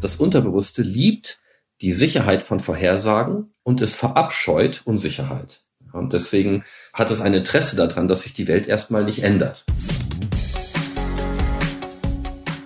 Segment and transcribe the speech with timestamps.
[0.00, 1.40] Das Unterbewusste liebt
[1.82, 5.62] die Sicherheit von Vorhersagen und es verabscheut Unsicherheit.
[5.92, 9.64] Und deswegen hat es ein Interesse daran, dass sich die Welt erstmal nicht ändert.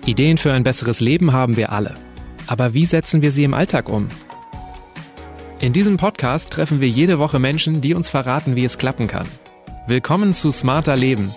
[0.05, 1.95] Ideen für ein besseres Leben haben wir alle.
[2.47, 4.07] Aber wie setzen wir sie im Alltag um?
[5.59, 9.27] In diesem Podcast treffen wir jede Woche Menschen, die uns verraten, wie es klappen kann.
[9.87, 11.33] Willkommen zu Smarter Leben.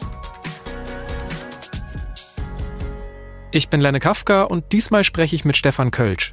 [3.58, 6.32] Ich bin Lenne Kafka und diesmal spreche ich mit Stefan Kölsch.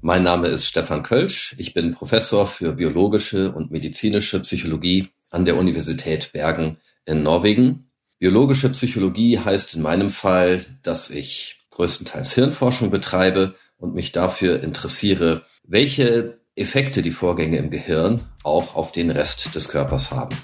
[0.00, 1.54] Mein Name ist Stefan Kölsch.
[1.58, 7.92] Ich bin Professor für biologische und medizinische Psychologie an der Universität Bergen in Norwegen.
[8.18, 15.42] Biologische Psychologie heißt in meinem Fall, dass ich größtenteils Hirnforschung betreibe und mich dafür interessiere,
[15.62, 20.36] welche Effekte die Vorgänge im Gehirn auch auf den Rest des Körpers haben.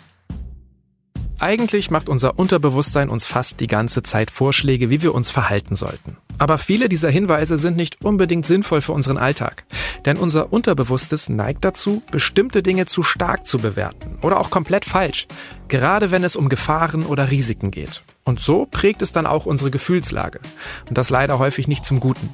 [1.41, 6.17] Eigentlich macht unser Unterbewusstsein uns fast die ganze Zeit Vorschläge, wie wir uns verhalten sollten.
[6.39, 9.65] Aber viele dieser Hinweise sind nicht unbedingt sinnvoll für unseren Alltag.
[10.05, 15.27] Denn unser Unterbewusstes neigt dazu, bestimmte Dinge zu stark zu bewerten oder auch komplett falsch,
[15.69, 18.03] gerade wenn es um Gefahren oder Risiken geht.
[18.25, 20.41] Und so prägt es dann auch unsere Gefühlslage.
[20.89, 22.33] Und das leider häufig nicht zum Guten.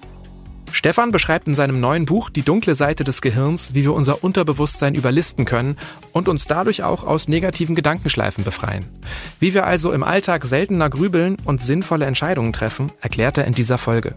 [0.73, 4.95] Stefan beschreibt in seinem neuen Buch Die dunkle Seite des Gehirns, wie wir unser Unterbewusstsein
[4.95, 5.77] überlisten können
[6.13, 8.85] und uns dadurch auch aus negativen Gedankenschleifen befreien.
[9.41, 13.79] Wie wir also im Alltag seltener grübeln und sinnvolle Entscheidungen treffen, erklärt er in dieser
[13.79, 14.15] Folge.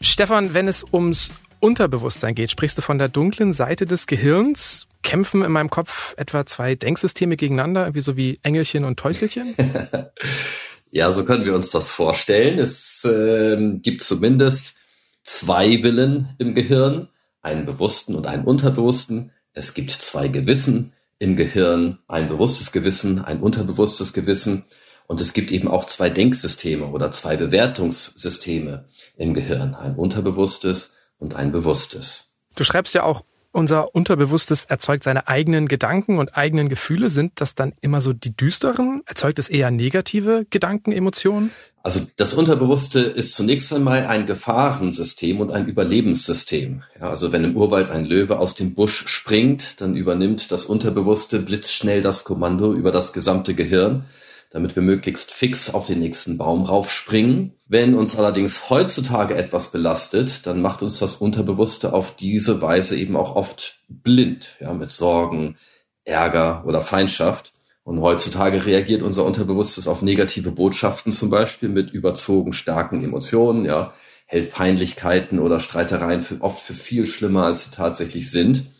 [0.00, 4.86] Stefan, wenn es ums Unterbewusstsein geht, sprichst du von der dunklen Seite des Gehirns.
[5.02, 9.54] Kämpfen in meinem Kopf etwa zwei Denksysteme gegeneinander, wie so wie Engelchen und Teufelchen?
[10.90, 12.58] Ja, so können wir uns das vorstellen.
[12.58, 14.74] Es äh, gibt zumindest
[15.22, 17.08] zwei Willen im Gehirn,
[17.42, 19.32] einen bewussten und einen unterbewussten.
[19.52, 24.64] Es gibt zwei Gewissen im Gehirn, ein bewusstes Gewissen, ein unterbewusstes Gewissen.
[25.06, 31.34] Und es gibt eben auch zwei Denksysteme oder zwei Bewertungssysteme im Gehirn, ein unterbewusstes und
[31.34, 32.36] ein bewusstes.
[32.54, 33.24] Du schreibst ja auch
[33.58, 37.10] unser Unterbewusstes erzeugt seine eigenen Gedanken und eigenen Gefühle.
[37.10, 39.02] Sind das dann immer so die düsteren?
[39.04, 41.50] Erzeugt es eher negative Gedanken, Emotionen?
[41.82, 46.82] Also das Unterbewusste ist zunächst einmal ein Gefahrensystem und ein Überlebenssystem.
[47.00, 51.40] Ja, also wenn im Urwald ein Löwe aus dem Busch springt, dann übernimmt das Unterbewusste
[51.40, 54.04] blitzschnell das Kommando über das gesamte Gehirn
[54.50, 57.54] damit wir möglichst fix auf den nächsten Baum raufspringen.
[57.66, 63.16] Wenn uns allerdings heutzutage etwas belastet, dann macht uns das Unterbewusste auf diese Weise eben
[63.16, 65.56] auch oft blind, ja, mit Sorgen,
[66.04, 67.52] Ärger oder Feindschaft.
[67.84, 73.92] Und heutzutage reagiert unser Unterbewusstes auf negative Botschaften zum Beispiel mit überzogen starken Emotionen, ja,
[74.26, 78.70] hält Peinlichkeiten oder Streitereien für, oft für viel schlimmer, als sie tatsächlich sind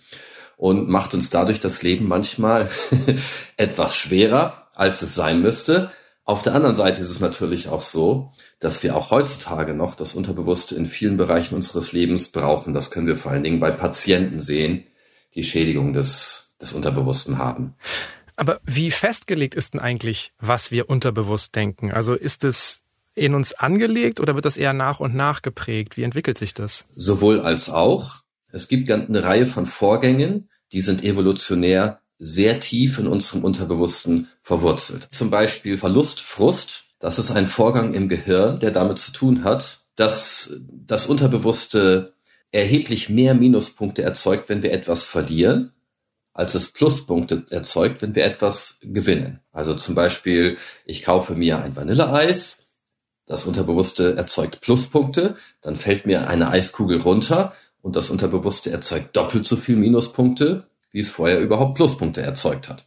[0.58, 2.68] und macht uns dadurch das Leben manchmal
[3.56, 5.90] etwas schwerer als es sein müsste.
[6.24, 10.14] Auf der anderen Seite ist es natürlich auch so, dass wir auch heutzutage noch das
[10.14, 12.74] Unterbewusste in vielen Bereichen unseres Lebens brauchen.
[12.74, 14.84] Das können wir vor allen Dingen bei Patienten sehen,
[15.34, 17.74] die Schädigung des, des Unterbewussten haben.
[18.36, 21.90] Aber wie festgelegt ist denn eigentlich, was wir unterbewusst denken?
[21.90, 22.82] Also ist es
[23.14, 25.96] in uns angelegt oder wird das eher nach und nach geprägt?
[25.96, 26.84] Wie entwickelt sich das?
[26.90, 28.22] Sowohl als auch.
[28.52, 35.08] Es gibt eine Reihe von Vorgängen, die sind evolutionär sehr tief in unserem Unterbewussten verwurzelt.
[35.10, 36.84] Zum Beispiel Verlust, Frust.
[36.98, 42.14] Das ist ein Vorgang im Gehirn, der damit zu tun hat, dass das Unterbewusste
[42.50, 45.72] erheblich mehr Minuspunkte erzeugt, wenn wir etwas verlieren,
[46.32, 49.40] als es Pluspunkte erzeugt, wenn wir etwas gewinnen.
[49.52, 52.66] Also zum Beispiel, ich kaufe mir ein Vanilleeis,
[53.26, 57.52] das Unterbewusste erzeugt Pluspunkte, dann fällt mir eine Eiskugel runter
[57.82, 62.84] und das Unterbewusste erzeugt doppelt so viel Minuspunkte, wie es vorher überhaupt Pluspunkte erzeugt hat.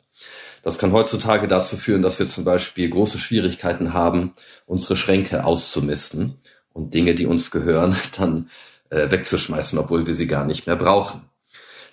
[0.64, 4.34] Das kann heutzutage dazu führen, dass wir zum Beispiel große Schwierigkeiten haben,
[4.66, 6.36] unsere Schränke auszumisten
[6.74, 8.50] und Dinge, die uns gehören, dann
[8.90, 11.22] äh, wegzuschmeißen, obwohl wir sie gar nicht mehr brauchen.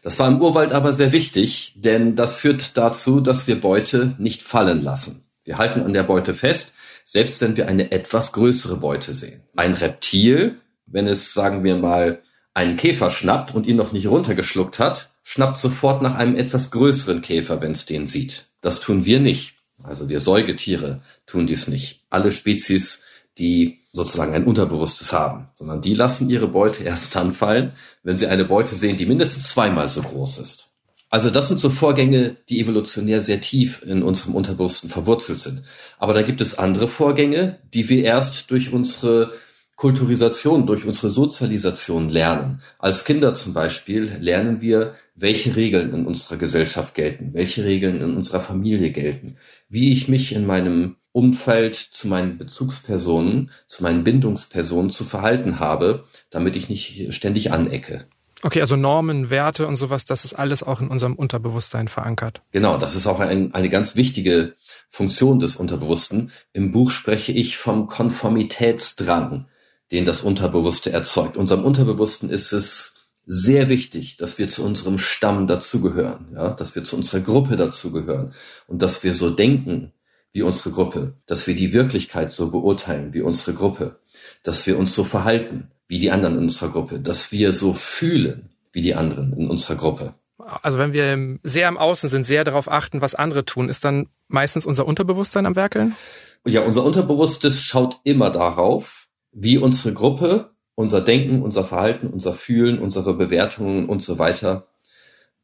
[0.03, 4.43] Das war im Urwald aber sehr wichtig, denn das führt dazu, dass wir Beute nicht
[4.43, 5.25] fallen lassen.
[5.45, 6.75] Wir halten an der Beute fest,
[7.05, 9.43] selbst wenn wir eine etwas größere Beute sehen.
[9.57, 12.21] Ein Reptil, wenn es, sagen wir mal,
[12.59, 17.23] einen Käfer schnappt und ihn noch nicht runtergeschluckt hat, schnappt sofort nach einem etwas größeren
[17.23, 18.47] Käfer, wenn es den sieht.
[18.61, 19.55] Das tun wir nicht.
[19.85, 22.01] Also wir Säugetiere tun dies nicht.
[22.11, 23.01] Alle Spezies,
[23.39, 28.27] die sozusagen ein Unterbewusstes haben, sondern die lassen ihre Beute erst dann fallen, wenn sie
[28.27, 30.71] eine Beute sehen, die mindestens zweimal so groß ist.
[31.11, 35.63] Also das sind so Vorgänge, die evolutionär sehr tief in unserem Unterbewussten verwurzelt sind.
[35.97, 39.33] Aber da gibt es andere Vorgänge, die wir erst durch unsere
[39.79, 42.61] Kulturisation, durch unsere Sozialisation lernen.
[42.81, 48.17] Als Kinder zum Beispiel lernen wir, welche Regeln in unserer Gesellschaft gelten, welche Regeln in
[48.17, 49.37] unserer Familie gelten,
[49.69, 56.07] wie ich mich in meinem Umfeld, zu meinen Bezugspersonen, zu meinen Bindungspersonen zu verhalten habe,
[56.29, 58.07] damit ich nicht ständig anecke.
[58.43, 62.43] Okay, also Normen, Werte und sowas, das ist alles auch in unserem Unterbewusstsein verankert.
[62.51, 64.55] Genau, das ist auch ein, eine ganz wichtige
[64.89, 66.33] Funktion des Unterbewussten.
[66.53, 69.47] Im Buch spreche ich vom Konformitätsdrang,
[69.93, 71.37] den das Unterbewusste erzeugt.
[71.37, 72.95] Unserem Unterbewussten ist es
[73.27, 78.33] sehr wichtig, dass wir zu unserem Stamm dazugehören, ja, dass wir zu unserer Gruppe dazugehören
[78.67, 79.93] und dass wir so denken
[80.33, 83.99] wie unsere Gruppe, dass wir die Wirklichkeit so beurteilen wie unsere Gruppe,
[84.43, 88.51] dass wir uns so verhalten wie die anderen in unserer Gruppe, dass wir so fühlen
[88.73, 90.15] wie die anderen in unserer Gruppe.
[90.63, 94.09] Also wenn wir sehr im Außen sind, sehr darauf achten, was andere tun, ist dann
[94.29, 95.97] meistens unser Unterbewusstsein am Werkeln?
[96.47, 102.79] Ja, unser Unterbewusstes schaut immer darauf, wie unsere Gruppe unser Denken, unser Verhalten, unser Fühlen,
[102.79, 104.69] unsere Bewertungen und so weiter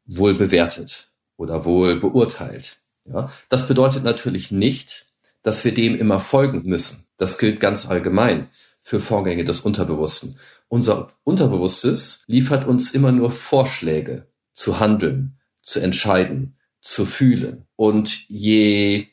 [0.05, 2.77] wohl bewertet oder wohl beurteilt.
[3.03, 5.07] Ja, das bedeutet natürlich nicht,
[5.43, 7.05] dass wir dem immer folgen müssen.
[7.17, 8.47] Das gilt ganz allgemein
[8.79, 10.39] für Vorgänge des Unterbewussten.
[10.69, 17.67] Unser Unterbewusstes liefert uns immer nur Vorschläge zu handeln, zu entscheiden, zu fühlen.
[17.75, 19.07] Und je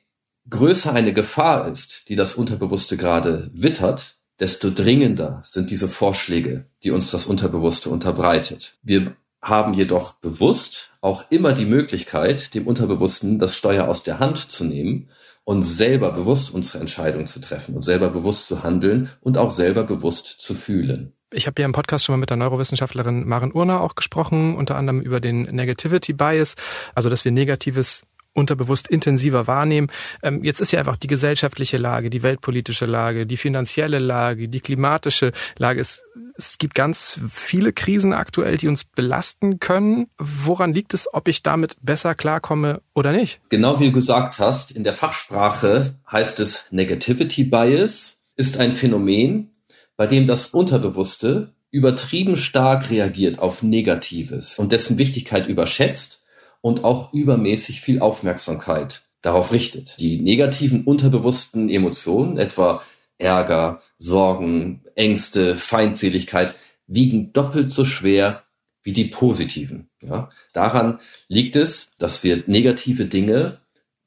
[0.48, 6.90] größer eine Gefahr ist, die das Unterbewusste gerade wittert, desto dringender sind diese Vorschläge, die
[6.90, 8.78] uns das Unterbewusste unterbreitet.
[8.82, 14.38] Wir haben jedoch bewusst auch immer die Möglichkeit, dem Unterbewussten das Steuer aus der Hand
[14.38, 15.08] zu nehmen
[15.44, 19.82] und selber bewusst unsere Entscheidung zu treffen und selber bewusst zu handeln und auch selber
[19.82, 21.12] bewusst zu fühlen.
[21.32, 24.76] Ich habe ja im Podcast schon mal mit der Neurowissenschaftlerin Maren Urner auch gesprochen, unter
[24.76, 26.54] anderem über den Negativity Bias,
[26.94, 28.02] also dass wir Negatives
[28.34, 29.88] unterbewusst intensiver wahrnehmen.
[30.22, 34.60] Ähm, jetzt ist ja einfach die gesellschaftliche Lage, die weltpolitische Lage, die finanzielle Lage, die
[34.60, 35.80] klimatische Lage.
[35.80, 36.04] Es,
[36.36, 40.08] es gibt ganz viele Krisen aktuell, die uns belasten können.
[40.18, 43.40] Woran liegt es, ob ich damit besser klarkomme oder nicht?
[43.48, 49.50] Genau wie du gesagt hast, in der Fachsprache heißt es Negativity Bias ist ein Phänomen,
[49.96, 56.21] bei dem das Unterbewusste übertrieben stark reagiert auf Negatives und dessen Wichtigkeit überschätzt
[56.62, 59.96] und auch übermäßig viel Aufmerksamkeit darauf richtet.
[59.98, 62.82] Die negativen unterbewussten Emotionen, etwa
[63.18, 66.54] Ärger, Sorgen, Ängste, Feindseligkeit,
[66.86, 68.44] wiegen doppelt so schwer
[68.82, 69.90] wie die positiven.
[70.00, 70.30] Ja?
[70.52, 70.98] Daran
[71.28, 73.60] liegt es, dass wir negative Dinge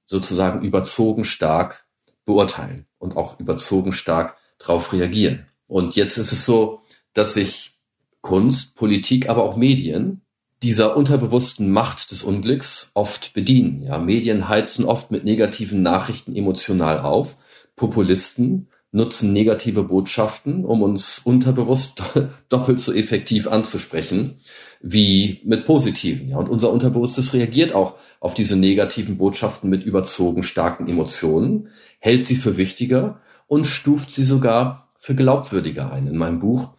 [0.06, 1.88] sozusagen überzogen stark
[2.26, 5.48] beurteilen und auch überzogen stark darauf reagieren.
[5.68, 6.82] Und jetzt ist es so,
[7.14, 7.72] dass sich
[8.22, 10.22] Kunst, Politik, aber auch Medien
[10.66, 13.84] dieser unterbewussten Macht des Unglücks oft bedienen.
[13.84, 17.36] Ja, Medien heizen oft mit negativen Nachrichten emotional auf.
[17.76, 22.02] Populisten nutzen negative Botschaften, um uns unterbewusst
[22.50, 24.40] doppelt so effektiv anzusprechen
[24.82, 26.30] wie mit positiven.
[26.30, 31.68] Ja, und unser Unterbewusstes reagiert auch auf diese negativen Botschaften mit überzogen starken Emotionen,
[32.00, 36.08] hält sie für wichtiger und stuft sie sogar für glaubwürdiger ein.
[36.08, 36.75] In meinem Buch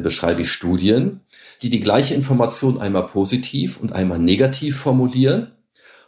[0.00, 1.20] beschreibe ich Studien,
[1.62, 5.52] die die gleiche Information einmal positiv und einmal negativ formulieren.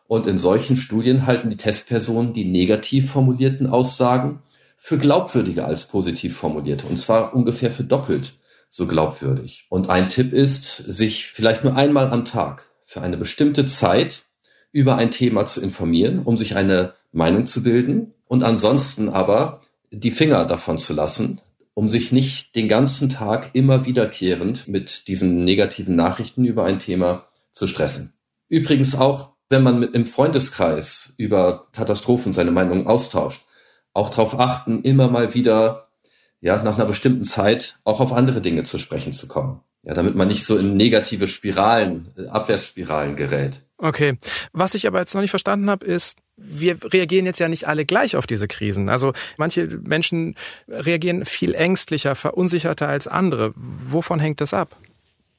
[0.06, 4.42] Und in solchen Studien halten die Testpersonen die negativ formulierten Aussagen
[4.76, 6.86] für glaubwürdiger als positiv formulierte.
[6.86, 8.34] Und zwar ungefähr für doppelt
[8.69, 9.66] so glaubwürdig.
[9.69, 14.25] Und ein Tipp ist, sich vielleicht nur einmal am Tag für eine bestimmte Zeit
[14.72, 19.60] über ein Thema zu informieren, um sich eine Meinung zu bilden und ansonsten aber
[19.92, 21.40] die Finger davon zu lassen,
[21.75, 27.26] um sich nicht den ganzen Tag immer wiederkehrend mit diesen negativen Nachrichten über ein Thema
[27.52, 28.14] zu stressen.
[28.49, 33.45] Übrigens auch, wenn man mit im Freundeskreis über Katastrophen seine Meinung austauscht,
[33.93, 35.88] auch darauf achten, immer mal wieder,
[36.40, 39.61] ja, nach einer bestimmten Zeit auch auf andere Dinge zu sprechen zu kommen.
[39.83, 43.61] Ja, damit man nicht so in negative Spiralen, äh, Abwärtsspiralen gerät.
[43.76, 44.19] Okay.
[44.52, 47.85] Was ich aber jetzt noch nicht verstanden habe, ist, wir reagieren jetzt ja nicht alle
[47.85, 48.88] gleich auf diese Krisen.
[48.88, 50.35] Also manche Menschen
[50.69, 53.53] reagieren viel ängstlicher, verunsicherter als andere.
[53.57, 54.76] Wovon hängt das ab?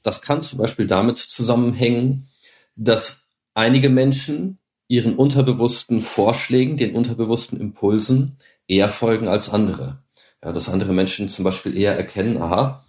[0.04, 2.28] Das kann zum Beispiel damit zusammenhängen,
[2.76, 3.22] dass
[3.54, 8.38] einige Menschen ihren unterbewussten Vorschlägen, den unterbewussten Impulsen
[8.68, 10.00] eher folgen als andere.
[10.44, 12.86] Ja, dass andere Menschen zum Beispiel eher erkennen, aha,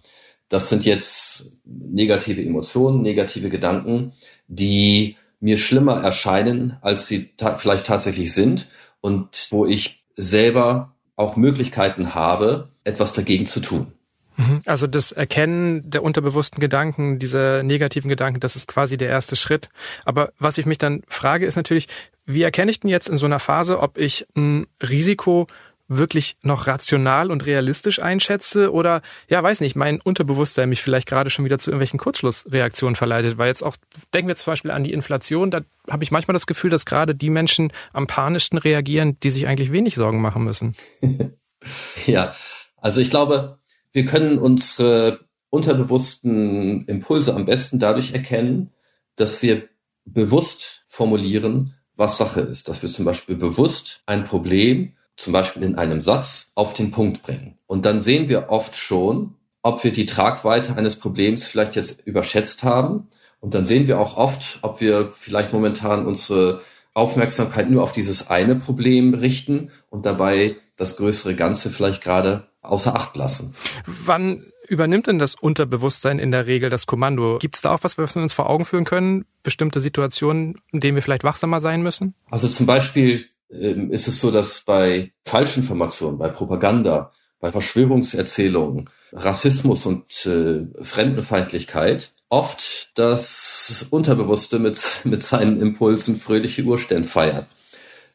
[0.47, 4.13] das sind jetzt negative Emotionen, negative Gedanken,
[4.47, 8.67] die mir schlimmer erscheinen, als sie ta vielleicht tatsächlich sind
[9.01, 13.93] und wo ich selber auch Möglichkeiten habe, etwas dagegen zu tun.
[14.37, 14.61] Mhm.
[14.65, 19.69] Also das Erkennen der unterbewussten Gedanken, dieser negativen Gedanken, das ist quasi der erste Schritt.
[20.05, 21.87] Aber was ich mich dann frage, ist natürlich,
[22.25, 25.47] wie erkenne ich denn jetzt in so einer Phase, ob ich ein Risiko
[25.87, 28.71] wirklich noch rational und realistisch einschätze?
[28.71, 33.37] Oder, ja, weiß nicht, mein Unterbewusstsein mich vielleicht gerade schon wieder zu irgendwelchen Kurzschlussreaktionen verleitet,
[33.37, 33.77] weil jetzt auch,
[34.13, 37.15] denken wir zum Beispiel an die Inflation, da habe ich manchmal das Gefühl, dass gerade
[37.15, 40.73] die Menschen am panischsten reagieren, die sich eigentlich wenig Sorgen machen müssen.
[42.05, 42.33] ja,
[42.77, 43.59] also ich glaube,
[43.93, 48.71] wir können unsere unterbewussten Impulse am besten dadurch erkennen,
[49.15, 49.69] dass wir
[50.05, 55.75] bewusst formulieren, was Sache ist, dass wir zum Beispiel bewusst ein Problem zum Beispiel in
[55.75, 57.57] einem Satz auf den Punkt bringen.
[57.65, 62.63] Und dann sehen wir oft schon, ob wir die Tragweite eines Problems vielleicht jetzt überschätzt
[62.63, 63.07] haben.
[63.39, 66.61] Und dann sehen wir auch oft, ob wir vielleicht momentan unsere
[66.93, 72.95] Aufmerksamkeit nur auf dieses eine Problem richten und dabei das größere Ganze vielleicht gerade außer
[72.95, 73.55] Acht lassen.
[73.85, 77.37] Wann übernimmt denn das Unterbewusstsein in der Regel das Kommando?
[77.39, 79.25] Gibt es da auch was, was wir uns vor Augen führen können?
[79.43, 82.15] Bestimmte Situationen, in denen wir vielleicht wachsamer sein müssen?
[82.29, 89.85] Also zum Beispiel ähm, ist es so, dass bei Falschinformationen, bei Propaganda, bei Verschwörungserzählungen, Rassismus
[89.85, 97.47] und äh, Fremdenfeindlichkeit oft das Unterbewusste mit, mit seinen Impulsen fröhliche Urstände feiert.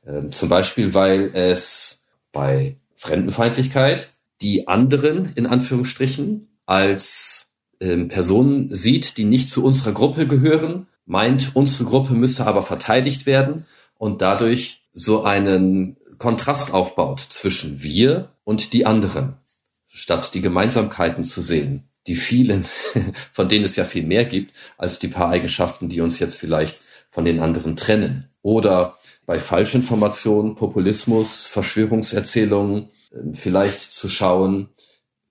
[0.07, 4.11] Ähm, zum Beispiel, weil es bei Fremdenfeindlichkeit
[4.41, 7.47] die anderen in Anführungsstrichen als
[7.81, 13.27] ähm, Personen sieht, die nicht zu unserer Gruppe gehören, meint, unsere Gruppe müsse aber verteidigt
[13.27, 13.67] werden
[13.99, 19.37] und dadurch so einen Kontrast aufbaut zwischen wir und die anderen,
[19.89, 22.65] statt die Gemeinsamkeiten zu sehen, die vielen,
[23.33, 26.79] von denen es ja viel mehr gibt, als die paar Eigenschaften, die uns jetzt vielleicht
[27.09, 28.29] von den anderen trennen.
[28.43, 34.69] Oder bei Falschinformationen, Populismus, Verschwörungserzählungen, ähm, vielleicht zu schauen,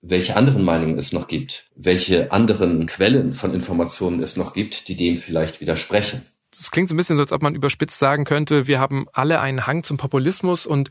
[0.00, 4.96] welche anderen Meinungen es noch gibt, welche anderen Quellen von Informationen es noch gibt, die
[4.96, 6.22] dem vielleicht widersprechen.
[6.52, 9.40] Es klingt so ein bisschen so, als ob man überspitzt sagen könnte, wir haben alle
[9.40, 10.90] einen Hang zum Populismus und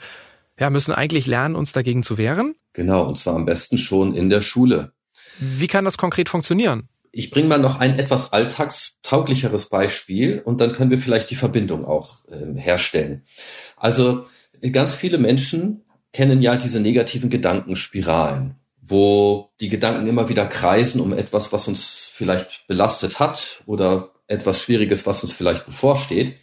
[0.60, 2.56] ja, müssen eigentlich lernen, uns dagegen zu wehren.
[2.74, 4.94] Genau, und zwar am besten schon in der Schule.
[5.40, 6.88] Wie kann das konkret funktionieren?
[7.12, 11.84] Ich bringe mal noch ein etwas alltagstauglicheres Beispiel und dann können wir vielleicht die Verbindung
[11.84, 13.24] auch äh, herstellen.
[13.76, 14.26] Also
[14.72, 21.12] ganz viele Menschen kennen ja diese negativen Gedankenspiralen, wo die Gedanken immer wieder kreisen um
[21.12, 26.38] etwas, was uns vielleicht belastet hat oder etwas Schwieriges, was uns vielleicht bevorsteht.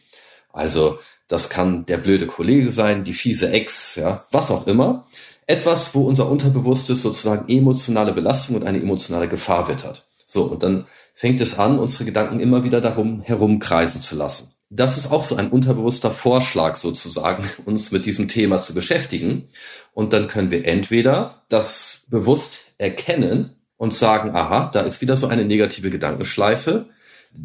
[0.53, 5.07] Also das kann der blöde Kollege sein, die fiese Ex, ja, was auch immer.
[5.47, 10.07] Etwas, wo unser Unterbewusstes sozusagen emotionale Belastung und eine emotionale Gefahr wittert.
[10.27, 14.99] So, und dann fängt es an, unsere Gedanken immer wieder darum herumkreisen zu lassen das
[14.99, 19.49] ist auch so ein unterbewusster Vorschlag sozusagen, uns mit diesem Thema zu beschäftigen.
[19.93, 25.29] Und dann können wir entweder das bewusst erkennen und sagen, aha, da ist wieder so
[25.29, 26.89] eine negative Gedankenschleife.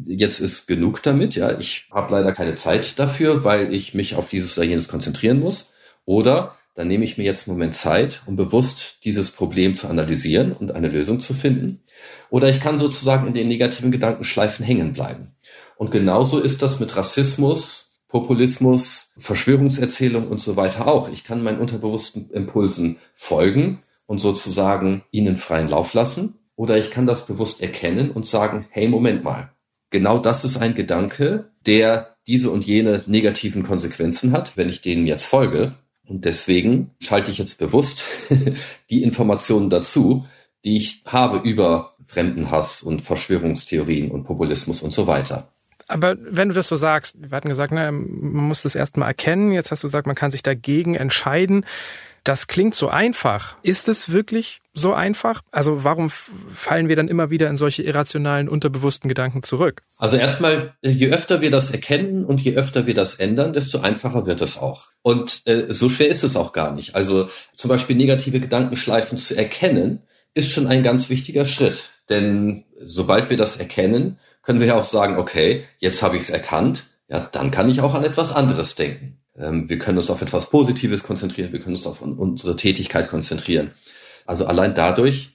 [0.05, 1.57] Jetzt ist genug damit, ja.
[1.57, 5.73] Ich habe leider keine Zeit dafür, weil ich mich auf dieses oder jenes konzentrieren muss.
[6.05, 10.51] Oder dann nehme ich mir jetzt einen Moment Zeit, um bewusst dieses Problem zu analysieren
[10.53, 11.81] und eine Lösung zu finden.
[12.29, 15.35] Oder ich kann sozusagen in den negativen Gedankenschleifen hängen bleiben.
[15.77, 21.09] Und genauso ist das mit Rassismus, Populismus, Verschwörungserzählung und so weiter auch.
[21.09, 26.39] Ich kann meinen unterbewussten Impulsen folgen und sozusagen ihnen freien Lauf lassen.
[26.55, 29.52] Oder ich kann das bewusst erkennen und sagen, hey, Moment mal.
[29.93, 35.05] Genau das ist ein Gedanke, der diese und jene negativen Konsequenzen hat, wenn ich denen
[35.05, 35.75] jetzt folge.
[36.07, 38.03] Und deswegen schalte ich jetzt bewusst
[38.89, 40.25] die Informationen dazu,
[40.65, 45.49] die ich habe über Fremdenhass und Verschwörungstheorien und Populismus und so weiter.
[45.87, 49.51] Aber wenn du das so sagst, wir hatten gesagt, ne, man muss das erstmal erkennen.
[49.51, 51.67] Jetzt hast du gesagt, man kann sich dagegen entscheiden.
[52.23, 53.57] Das klingt so einfach.
[53.63, 55.41] Ist es wirklich so einfach?
[55.51, 59.83] Also warum fallen wir dann immer wieder in solche irrationalen, unterbewussten Gedanken zurück?
[59.97, 64.25] Also erstmal, je öfter wir das erkennen und je öfter wir das ändern, desto einfacher
[64.25, 64.89] wird es auch.
[65.01, 66.95] Und äh, so schwer ist es auch gar nicht.
[66.95, 67.27] Also
[67.57, 70.03] zum Beispiel negative Gedankenschleifen zu erkennen,
[70.33, 71.89] ist schon ein ganz wichtiger Schritt.
[72.09, 76.29] Denn sobald wir das erkennen, können wir ja auch sagen, okay, jetzt habe ich es
[76.29, 79.19] erkannt, ja, dann kann ich auch an etwas anderes denken.
[79.37, 83.71] Ähm, wir können uns auf etwas Positives konzentrieren, wir können uns auf unsere Tätigkeit konzentrieren.
[84.25, 85.31] Also allein dadurch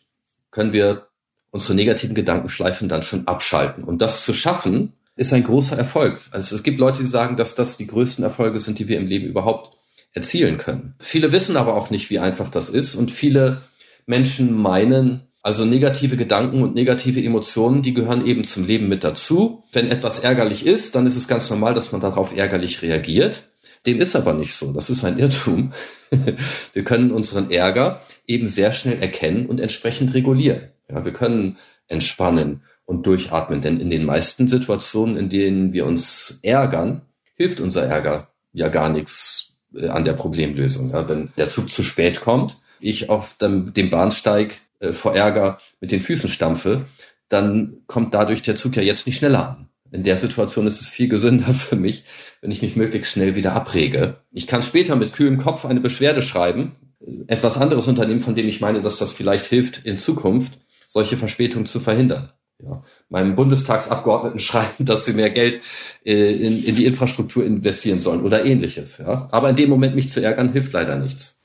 [0.50, 1.08] können wir
[1.50, 3.84] unsere negativen Gedankenschleifen dann schon abschalten.
[3.84, 6.20] Und das zu schaffen, ist ein großer Erfolg.
[6.30, 9.08] Also es gibt Leute, die sagen, dass das die größten Erfolge sind, die wir im
[9.08, 9.76] Leben überhaupt
[10.12, 10.94] erzielen können.
[11.00, 13.62] Viele wissen aber auch nicht, wie einfach das ist und viele
[14.06, 19.64] Menschen meinen, also negative Gedanken und negative Emotionen, die gehören eben zum Leben mit dazu.
[19.72, 23.48] Wenn etwas ärgerlich ist, dann ist es ganz normal, dass man darauf ärgerlich reagiert.
[23.86, 24.72] Dem ist aber nicht so.
[24.72, 25.72] Das ist ein Irrtum.
[26.72, 30.68] wir können unseren Ärger eben sehr schnell erkennen und entsprechend regulieren.
[30.90, 36.38] Ja, wir können entspannen und durchatmen, denn in den meisten Situationen, in denen wir uns
[36.42, 37.02] ärgern,
[37.34, 40.90] hilft unser Ärger ja gar nichts äh, an der Problemlösung.
[40.90, 45.92] Ja, wenn der Zug zu spät kommt, ich auf dem, Bahnsteig äh, vor Ärger mit
[45.92, 46.86] den Füßen stampfe,
[47.28, 49.67] dann kommt dadurch der Zug ja jetzt nicht schneller an.
[49.90, 52.04] In der Situation ist es viel gesünder für mich,
[52.40, 54.18] wenn ich mich möglichst schnell wieder abrege.
[54.32, 56.72] Ich kann später mit kühlem Kopf eine Beschwerde schreiben,
[57.26, 61.66] etwas anderes unternehmen, von dem ich meine, dass das vielleicht hilft, in Zukunft solche Verspätungen
[61.66, 62.32] zu verhindern.
[62.60, 65.60] Ja, meinem Bundestagsabgeordneten schreiben, dass sie mehr Geld
[66.04, 68.98] äh, in, in die Infrastruktur investieren sollen oder ähnliches.
[68.98, 69.28] Ja.
[69.30, 71.40] Aber in dem Moment mich zu ärgern, hilft leider nichts.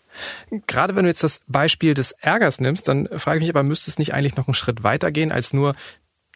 [0.68, 3.92] Gerade wenn du jetzt das Beispiel des Ärgers nimmst, dann frage ich mich aber, müsste
[3.92, 5.76] es nicht eigentlich noch einen Schritt weitergehen, als nur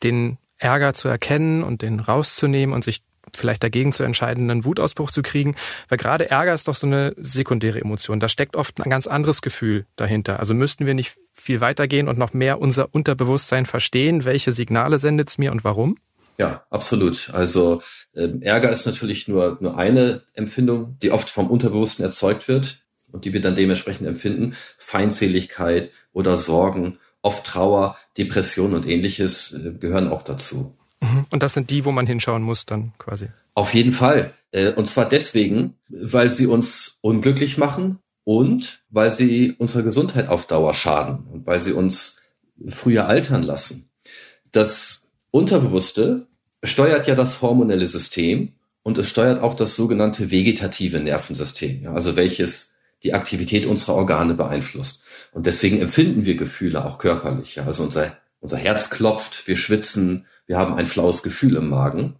[0.03, 3.01] den Ärger zu erkennen und den rauszunehmen und sich
[3.33, 5.55] vielleicht dagegen zu entscheiden, einen Wutausbruch zu kriegen,
[5.89, 8.19] weil gerade Ärger ist doch so eine sekundäre Emotion.
[8.19, 10.39] Da steckt oft ein ganz anderes Gefühl dahinter.
[10.39, 15.29] Also müssten wir nicht viel weitergehen und noch mehr unser Unterbewusstsein verstehen, welche Signale sendet
[15.29, 15.97] es mir und warum?
[16.37, 17.31] Ja, absolut.
[17.31, 17.81] Also
[18.13, 23.25] äh, Ärger ist natürlich nur, nur eine Empfindung, die oft vom Unterbewussten erzeugt wird und
[23.25, 24.55] die wir dann dementsprechend empfinden.
[24.77, 30.73] Feindseligkeit oder Sorgen, oft Trauer, Depression und ähnliches äh, gehören auch dazu.
[31.01, 31.25] Mhm.
[31.29, 33.27] Und das sind die, wo man hinschauen muss dann quasi.
[33.53, 34.33] Auf jeden Fall.
[34.51, 40.47] Äh, und zwar deswegen, weil sie uns unglücklich machen und weil sie unserer Gesundheit auf
[40.47, 42.15] Dauer schaden und weil sie uns
[42.67, 43.89] früher altern lassen.
[44.51, 46.27] Das Unterbewusste
[46.63, 48.53] steuert ja das hormonelle System
[48.83, 52.71] und es steuert auch das sogenannte vegetative Nervensystem, also welches
[53.03, 55.01] die Aktivität unserer Organe beeinflusst.
[55.37, 57.61] Und deswegen empfinden wir Gefühle auch körperlich.
[57.61, 62.15] Also unser, unser Herz klopft, wir schwitzen, wir haben ein flaues Gefühl im Magen.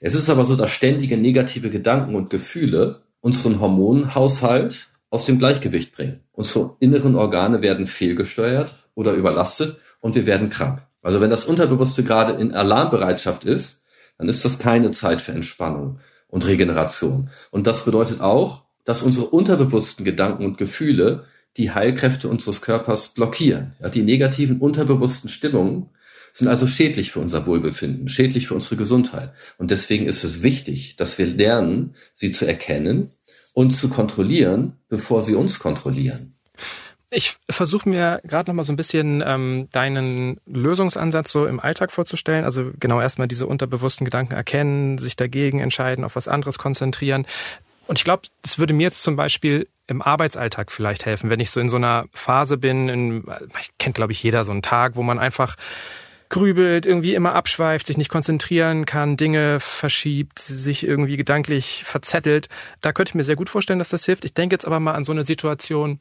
[0.00, 5.94] Es ist aber so, dass ständige negative Gedanken und Gefühle unseren Hormonhaushalt aus dem Gleichgewicht
[5.94, 6.24] bringen.
[6.32, 10.82] Unsere inneren Organe werden fehlgesteuert oder überlastet und wir werden krank.
[11.02, 13.84] Also wenn das Unterbewusste gerade in Alarmbereitschaft ist,
[14.18, 17.30] dann ist das keine Zeit für Entspannung und Regeneration.
[17.52, 23.74] Und das bedeutet auch, dass unsere unterbewussten Gedanken und Gefühle die Heilkräfte unseres Körpers blockieren.
[23.80, 25.90] Ja, die negativen unterbewussten Stimmungen
[26.32, 29.32] sind also schädlich für unser Wohlbefinden, schädlich für unsere Gesundheit.
[29.56, 33.12] Und deswegen ist es wichtig, dass wir lernen, sie zu erkennen
[33.54, 36.34] und zu kontrollieren, bevor sie uns kontrollieren.
[37.08, 41.90] Ich versuche mir gerade noch mal so ein bisschen ähm, deinen Lösungsansatz so im Alltag
[41.90, 42.44] vorzustellen.
[42.44, 47.24] Also genau erstmal diese unterbewussten Gedanken erkennen, sich dagegen entscheiden, auf was anderes konzentrieren.
[47.86, 51.50] Und ich glaube, das würde mir jetzt zum Beispiel im Arbeitsalltag vielleicht helfen, wenn ich
[51.50, 53.24] so in so einer Phase bin, in,
[53.78, 55.56] kennt glaube ich jeder so einen Tag, wo man einfach
[56.28, 62.48] grübelt, irgendwie immer abschweift, sich nicht konzentrieren kann, Dinge verschiebt, sich irgendwie gedanklich verzettelt.
[62.80, 64.24] Da könnte ich mir sehr gut vorstellen, dass das hilft.
[64.24, 66.00] Ich denke jetzt aber mal an so eine Situation,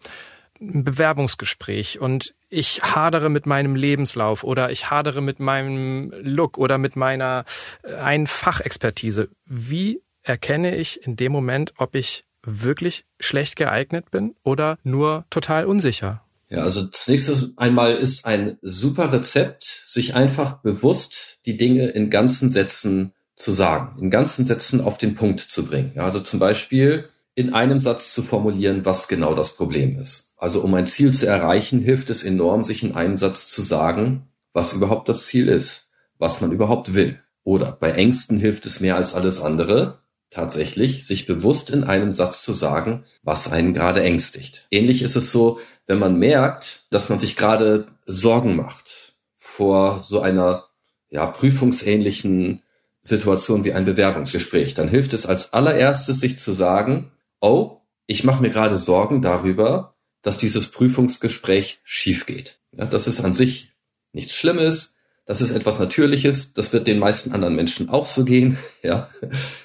[0.59, 6.77] ein Bewerbungsgespräch und ich hadere mit meinem Lebenslauf oder ich hadere mit meinem Look oder
[6.77, 7.45] mit meiner
[7.83, 9.29] äh, einen Fachexpertise.
[9.45, 15.65] Wie erkenne ich in dem Moment, ob ich wirklich schlecht geeignet bin oder nur total
[15.65, 16.21] unsicher?
[16.49, 22.49] Ja, also zunächst einmal ist ein super Rezept, sich einfach bewusst die Dinge in ganzen
[22.49, 25.91] Sätzen zu sagen, in ganzen Sätzen auf den Punkt zu bringen.
[25.95, 30.31] Ja, also zum Beispiel in einem Satz zu formulieren, was genau das Problem ist.
[30.38, 34.29] Also um ein Ziel zu erreichen, hilft es enorm, sich in einem Satz zu sagen,
[34.53, 37.19] was überhaupt das Ziel ist, was man überhaupt will.
[37.43, 39.99] Oder bei Ängsten hilft es mehr als alles andere,
[40.35, 44.67] tatsächlich sich bewusst in einem Satz zu sagen, was einen gerade ängstigt.
[44.69, 50.19] Ähnlich ist es so, wenn man merkt, dass man sich gerade Sorgen macht vor so
[50.19, 50.65] einer
[51.09, 52.61] ja, prüfungsähnlichen
[53.01, 58.41] Situation wie ein Bewerbungsgespräch, dann hilft es als allererstes, sich zu sagen, oh, ich mache
[58.41, 62.59] mir gerade Sorgen darüber, dass dieses Prüfungsgespräch schief geht.
[62.73, 63.71] Ja, das ist an sich
[64.11, 64.94] nichts Schlimmes,
[65.25, 68.57] das ist etwas Natürliches, das wird den meisten anderen Menschen auch so gehen.
[68.83, 69.09] Ja,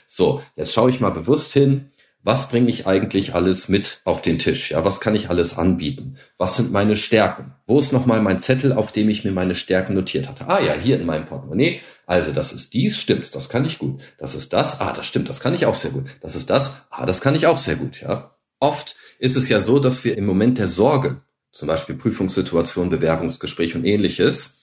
[0.07, 1.91] so, jetzt schaue ich mal bewusst hin,
[2.23, 4.71] was bringe ich eigentlich alles mit auf den Tisch?
[4.71, 6.17] Ja, was kann ich alles anbieten?
[6.37, 7.55] Was sind meine Stärken?
[7.67, 10.47] Wo ist nochmal mein Zettel, auf dem ich mir meine Stärken notiert hatte?
[10.49, 11.81] Ah ja, hier in meinem Portemonnaie.
[12.07, 14.03] Also das ist dies, stimmt, das kann ich gut.
[14.19, 16.07] Das ist das, ah, das stimmt, das kann ich auch sehr gut.
[16.21, 18.35] Das ist das, ah, das kann ich auch sehr gut, ja.
[18.59, 23.75] Oft ist es ja so, dass wir im Moment der Sorge, zum Beispiel Prüfungssituation, Bewerbungsgespräch
[23.75, 24.55] und ähnliches,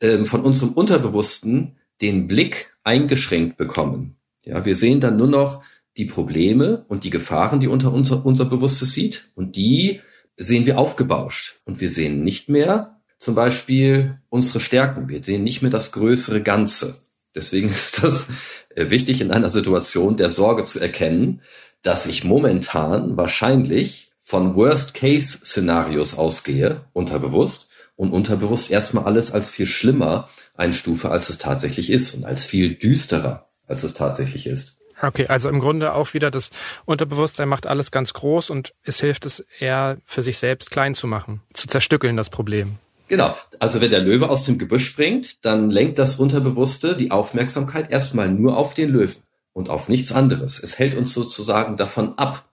[0.00, 4.16] ähm, von unserem Unterbewussten den Blick eingeschränkt bekommen.
[4.44, 5.62] Ja, wir sehen dann nur noch
[5.96, 9.28] die Probleme und die Gefahren, die unter unser, unser Bewusstes sieht.
[9.34, 10.00] Und die
[10.36, 11.56] sehen wir aufgebauscht.
[11.64, 15.08] Und wir sehen nicht mehr zum Beispiel unsere Stärken.
[15.08, 16.96] Wir sehen nicht mehr das größere Ganze.
[17.34, 18.28] Deswegen ist das
[18.74, 21.42] äh, wichtig in einer Situation der Sorge zu erkennen,
[21.82, 27.67] dass ich momentan wahrscheinlich von Worst-Case-Szenarios ausgehe, unterbewusst,
[27.98, 32.76] und unterbewusst erstmal alles als viel schlimmer einstufe, als es tatsächlich ist und als viel
[32.76, 34.78] düsterer, als es tatsächlich ist.
[35.02, 36.50] Okay, also im Grunde auch wieder das
[36.84, 41.06] Unterbewusstsein macht alles ganz groß und es hilft es eher für sich selbst klein zu
[41.06, 42.76] machen, zu zerstückeln das Problem.
[43.08, 43.34] Genau.
[43.58, 48.28] Also wenn der Löwe aus dem Gebüsch springt, dann lenkt das Unterbewusste die Aufmerksamkeit erstmal
[48.28, 50.62] nur auf den Löwen und auf nichts anderes.
[50.62, 52.47] Es hält uns sozusagen davon ab,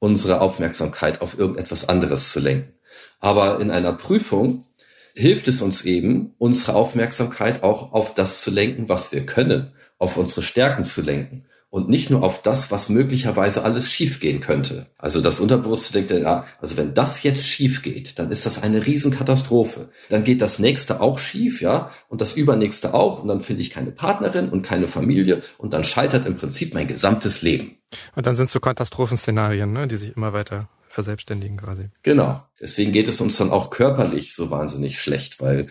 [0.00, 2.74] unsere Aufmerksamkeit auf irgendetwas anderes zu lenken.
[3.20, 4.66] Aber in einer Prüfung
[5.14, 10.16] hilft es uns eben, unsere Aufmerksamkeit auch auf das zu lenken, was wir können, auf
[10.16, 14.86] unsere Stärken zu lenken und nicht nur auf das, was möglicherweise alles schiefgehen könnte.
[14.98, 18.62] Also das Unterbewusste denkt dann, ja, also wenn das jetzt schief geht, dann ist das
[18.62, 19.88] eine Riesenkatastrophe.
[20.08, 23.70] Dann geht das nächste auch schief, ja, und das übernächste auch, und dann finde ich
[23.70, 27.78] keine Partnerin und keine Familie und dann scheitert im Prinzip mein gesamtes Leben.
[28.16, 31.88] Und dann sind so Katastrophenszenarien, ne, die sich immer weiter verselbstständigen quasi.
[32.02, 32.42] Genau.
[32.60, 35.68] Deswegen geht es uns dann auch körperlich so wahnsinnig schlecht, weil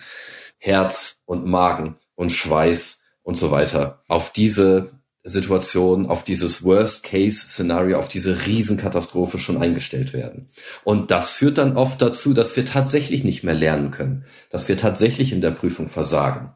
[0.58, 8.08] Herz und Magen und Schweiß und so weiter auf diese Situation, auf dieses Worst-Case-Szenario, auf
[8.08, 10.50] diese Riesenkatastrophe schon eingestellt werden.
[10.84, 14.78] Und das führt dann oft dazu, dass wir tatsächlich nicht mehr lernen können, dass wir
[14.78, 16.54] tatsächlich in der Prüfung versagen.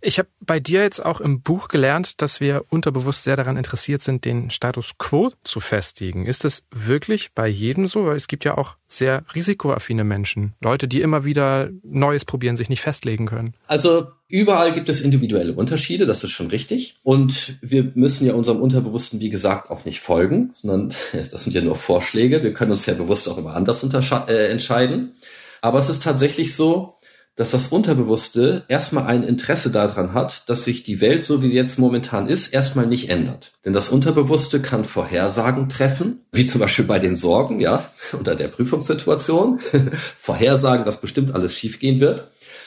[0.00, 4.02] Ich habe bei dir jetzt auch im Buch gelernt, dass wir unterbewusst sehr daran interessiert
[4.02, 6.26] sind, den Status quo zu festigen.
[6.26, 8.06] Ist das wirklich bei jedem so?
[8.06, 12.68] Weil es gibt ja auch sehr risikoaffine Menschen, Leute, die immer wieder Neues probieren, sich
[12.68, 13.54] nicht festlegen können.
[13.66, 16.96] Also überall gibt es individuelle Unterschiede, das ist schon richtig.
[17.02, 20.94] Und wir müssen ja unserem Unterbewussten, wie gesagt, auch nicht folgen, sondern
[21.30, 22.42] das sind ja nur Vorschläge.
[22.42, 25.14] Wir können uns ja bewusst auch immer anders äh, entscheiden.
[25.60, 26.97] Aber es ist tatsächlich so,
[27.38, 31.54] dass das Unterbewusste erstmal ein Interesse daran hat, dass sich die Welt, so wie sie
[31.54, 33.52] jetzt momentan ist, erstmal nicht ändert.
[33.64, 38.48] Denn das Unterbewusste kann Vorhersagen treffen, wie zum Beispiel bei den Sorgen, ja, unter der
[38.48, 39.60] Prüfungssituation.
[40.16, 42.26] Vorhersagen, dass bestimmt alles schiefgehen wird.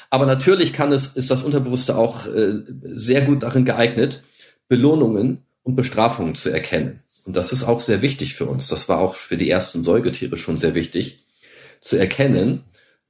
[0.10, 4.24] Aber natürlich kann es, ist das Unterbewusste auch äh, sehr gut darin geeignet,
[4.70, 7.02] Belohnungen und Bestrafungen zu erkennen.
[7.26, 8.70] Und das ist auch sehr wichtig für uns.
[8.70, 11.26] Das war auch für die ersten Säugetiere schon sehr wichtig,
[11.82, 12.64] zu erkennen,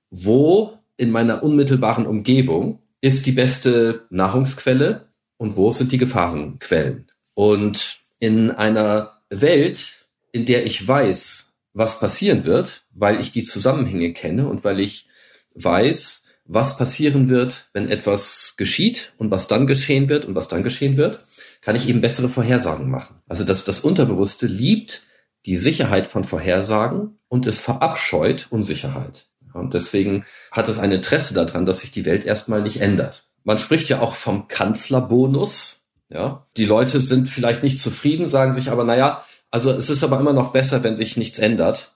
[0.09, 7.07] wo in meiner unmittelbaren Umgebung ist die beste Nahrungsquelle und wo sind die Gefahrenquellen.
[7.33, 14.13] Und in einer Welt, in der ich weiß, was passieren wird, weil ich die Zusammenhänge
[14.13, 15.07] kenne und weil ich
[15.55, 20.61] weiß, was passieren wird, wenn etwas geschieht und was dann geschehen wird und was dann
[20.61, 21.23] geschehen wird,
[21.61, 23.15] kann ich eben bessere Vorhersagen machen.
[23.27, 25.01] Also dass das Unterbewusste liebt
[25.47, 29.30] die Sicherheit von Vorhersagen und es verabscheut Unsicherheit.
[29.53, 33.27] Und deswegen hat es ein Interesse daran, dass sich die Welt erstmal nicht ändert.
[33.43, 35.77] Man spricht ja auch vom Kanzlerbonus.
[36.09, 40.19] Ja, die Leute sind vielleicht nicht zufrieden, sagen sich aber, naja, also es ist aber
[40.19, 41.95] immer noch besser, wenn sich nichts ändert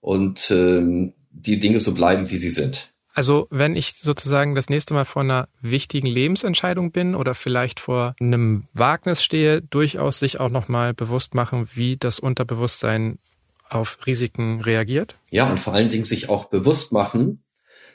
[0.00, 2.90] und ähm, die Dinge so bleiben, wie sie sind.
[3.14, 8.16] Also wenn ich sozusagen das nächste Mal vor einer wichtigen Lebensentscheidung bin oder vielleicht vor
[8.20, 13.18] einem Wagnis stehe, durchaus sich auch nochmal bewusst machen, wie das Unterbewusstsein
[13.74, 15.16] auf Risiken reagiert?
[15.30, 17.42] Ja, und vor allen Dingen sich auch bewusst machen,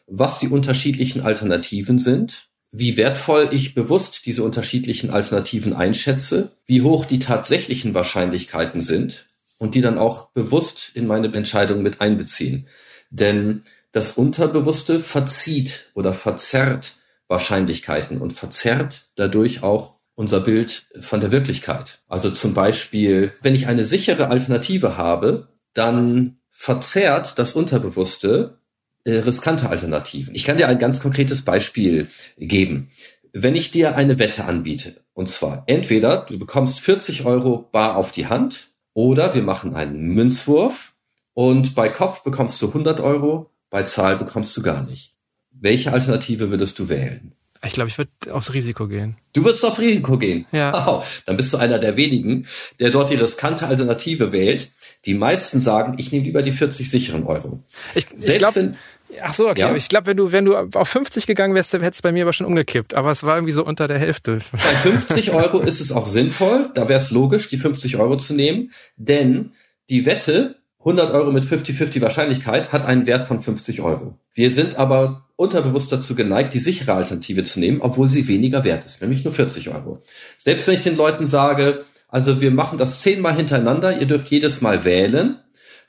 [0.07, 7.05] was die unterschiedlichen Alternativen sind, wie wertvoll ich bewusst diese unterschiedlichen Alternativen einschätze, wie hoch
[7.05, 9.25] die tatsächlichen Wahrscheinlichkeiten sind
[9.57, 12.67] und die dann auch bewusst in meine Entscheidung mit einbeziehen.
[13.09, 16.95] Denn das Unterbewusste verzieht oder verzerrt
[17.27, 21.99] Wahrscheinlichkeiten und verzerrt dadurch auch unser Bild von der Wirklichkeit.
[22.07, 28.59] Also zum Beispiel, wenn ich eine sichere Alternative habe, dann verzerrt das Unterbewusste
[29.05, 30.35] äh, riskante Alternativen.
[30.35, 32.91] Ich kann dir ein ganz konkretes Beispiel geben.
[33.31, 38.11] Wenn ich dir eine Wette anbiete, und zwar entweder du bekommst 40 Euro bar auf
[38.11, 40.93] die Hand oder wir machen einen Münzwurf
[41.33, 45.13] und bei Kopf bekommst du 100 Euro, bei Zahl bekommst du gar nicht.
[45.51, 47.35] Welche Alternative würdest du wählen?
[47.65, 49.17] Ich glaube, ich würde aufs Risiko gehen.
[49.33, 50.45] Du würdest auf Risiko gehen?
[50.51, 50.71] Ja.
[50.73, 51.21] Wow.
[51.25, 52.47] Dann bist du einer der wenigen,
[52.79, 54.71] der dort die riskante Alternative wählt.
[55.05, 57.61] Die meisten sagen, ich nehme lieber die 40 sicheren Euro.
[57.95, 58.75] Ich, ich glaube,
[59.21, 59.59] ach so, okay.
[59.61, 59.75] Ja?
[59.75, 62.33] Ich glaube, wenn du, wenn du auf 50 gegangen wärst, hätte es bei mir aber
[62.33, 62.93] schon umgekippt.
[62.93, 64.39] Aber es war irgendwie so unter der Hälfte.
[64.51, 66.69] Bei 50 Euro ist es auch sinnvoll.
[66.75, 68.71] Da wäre es logisch, die 50 Euro zu nehmen.
[68.95, 69.51] Denn
[69.89, 74.17] die Wette 100 Euro mit 50-50 Wahrscheinlichkeit hat einen Wert von 50 Euro.
[74.39, 78.85] Wir sind aber unterbewusst dazu geneigt, die sichere Alternative zu nehmen, obwohl sie weniger wert
[78.85, 80.01] ist, nämlich nur 40 Euro.
[80.37, 84.61] Selbst wenn ich den Leuten sage, also wir machen das zehnmal hintereinander, ihr dürft jedes
[84.61, 85.39] Mal wählen,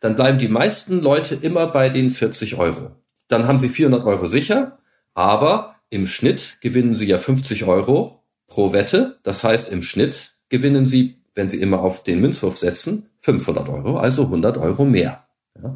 [0.01, 2.91] dann bleiben die meisten Leute immer bei den 40 Euro.
[3.29, 4.79] Dann haben sie 400 Euro sicher,
[5.15, 9.21] aber im Schnitt gewinnen sie ja 50 Euro pro Wette.
[9.23, 13.99] Das heißt, im Schnitt gewinnen sie, wenn sie immer auf den Münzwurf setzen, 500 Euro,
[13.99, 15.29] also 100 Euro mehr.
[15.63, 15.75] Ja.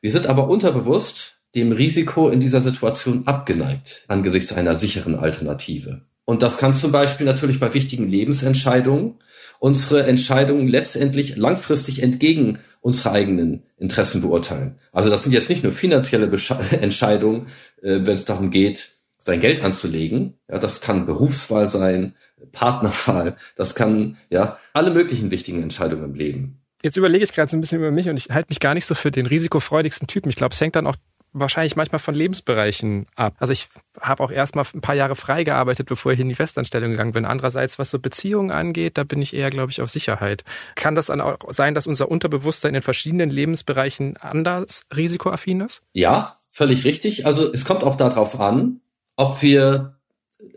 [0.00, 6.02] Wir sind aber unterbewusst dem Risiko in dieser Situation abgeneigt angesichts einer sicheren Alternative.
[6.24, 9.16] Und das kann zum Beispiel natürlich bei wichtigen Lebensentscheidungen
[9.58, 14.78] unsere Entscheidungen letztendlich langfristig entgegen unsere eigenen Interessen beurteilen.
[14.92, 17.46] Also das sind jetzt nicht nur finanzielle Besche Entscheidungen,
[17.82, 20.34] äh, wenn es darum geht, sein Geld anzulegen.
[20.50, 22.14] Ja, das kann Berufswahl sein,
[22.52, 26.60] Partnerwahl, das kann ja alle möglichen wichtigen Entscheidungen im Leben.
[26.82, 28.84] Jetzt überlege ich gerade so ein bisschen über mich und ich halte mich gar nicht
[28.84, 30.28] so für den risikofreudigsten Typen.
[30.28, 30.96] Ich glaube, es hängt dann auch
[31.34, 33.34] wahrscheinlich manchmal von Lebensbereichen ab.
[33.38, 33.68] Also ich
[34.00, 37.12] habe auch erst mal ein paar Jahre frei gearbeitet, bevor ich in die Festanstellung gegangen
[37.12, 37.24] bin.
[37.24, 40.44] Andererseits, was so Beziehungen angeht, da bin ich eher, glaube ich, auf Sicherheit.
[40.76, 45.82] Kann das dann auch sein, dass unser Unterbewusstsein in verschiedenen Lebensbereichen anders risikoaffin ist?
[45.92, 47.26] Ja, völlig richtig.
[47.26, 48.80] Also es kommt auch darauf an,
[49.16, 49.93] ob wir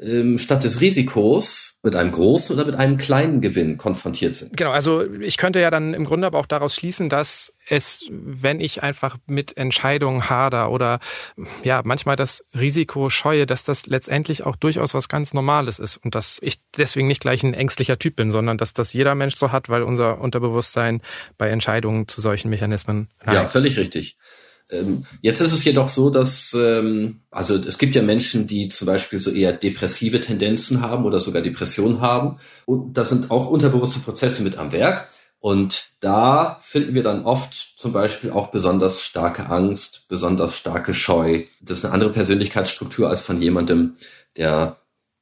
[0.02, 4.56] ähm, statt des Risikos mit einem großen oder mit einem kleinen Gewinn konfrontiert sind.
[4.56, 8.60] Genau, also ich könnte ja dann im Grunde aber auch daraus schließen, dass es, wenn
[8.60, 11.00] ich einfach mit Entscheidungen hader oder
[11.64, 16.16] ja, manchmal das Risiko scheue, dass das letztendlich auch durchaus was ganz Normales ist und
[16.16, 19.52] dass ich deswegen nicht gleich ein ängstlicher Typ bin, sondern dass das jeder Mensch so
[19.52, 21.02] hat, weil unser Unterbewusstsein
[21.38, 23.36] bei Entscheidungen zu solchen Mechanismen neigt.
[23.36, 24.18] Ja, völlig richtig.
[24.70, 28.86] Ähm, jetzt ist es jedoch so, dass ähm, also es gibt ja Menschen, die zum
[28.86, 32.40] Beispiel so eher depressive Tendenzen haben oder sogar Depressionen haben.
[32.66, 35.10] Und da sind auch unterbewusste Prozesse mit am Werk.
[35.40, 41.44] Und da finden wir dann oft zum Beispiel auch besonders starke Angst, besonders starke Scheu.
[41.62, 43.98] Das ist eine andere Persönlichkeitsstruktur als von jemandem,
[44.36, 44.78] der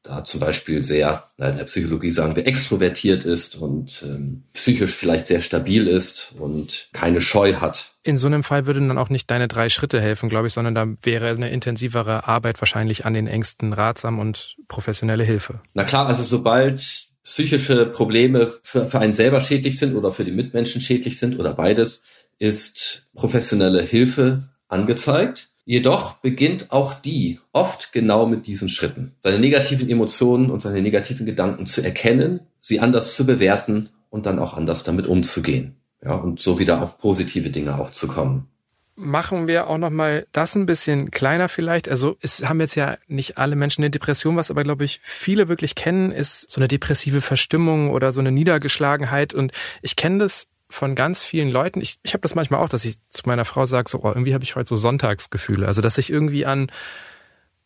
[0.05, 5.27] da zum Beispiel sehr, in der Psychologie sagen wir, extrovertiert ist und ähm, psychisch vielleicht
[5.27, 7.91] sehr stabil ist und keine Scheu hat.
[8.03, 10.75] In so einem Fall würden dann auch nicht deine drei Schritte helfen, glaube ich, sondern
[10.75, 15.61] da wäre eine intensivere Arbeit wahrscheinlich an den Ängsten ratsam und professionelle Hilfe.
[15.73, 20.31] Na klar, also sobald psychische Probleme für, für einen selber schädlich sind oder für die
[20.31, 22.03] Mitmenschen schädlich sind oder beides,
[22.37, 25.49] ist professionelle Hilfe angezeigt.
[25.65, 29.15] Jedoch beginnt auch die oft genau mit diesen Schritten.
[29.21, 34.37] Seine negativen Emotionen und seine negativen Gedanken zu erkennen, sie anders zu bewerten und dann
[34.37, 35.75] auch anders damit umzugehen.
[36.03, 38.47] Ja, und so wieder auf positive Dinge auch zu kommen.
[38.95, 41.89] Machen wir auch nochmal das ein bisschen kleiner vielleicht.
[41.89, 45.49] Also es haben jetzt ja nicht alle Menschen eine Depression, was aber glaube ich viele
[45.49, 49.33] wirklich kennen, ist so eine depressive Verstimmung oder so eine Niedergeschlagenheit.
[49.33, 49.51] Und
[49.81, 51.81] ich kenne das von ganz vielen Leuten.
[51.81, 54.33] Ich, ich habe das manchmal auch, dass ich zu meiner Frau sage, so oh, irgendwie
[54.33, 55.65] habe ich heute so Sonntagsgefühle.
[55.65, 56.69] Also dass ich irgendwie an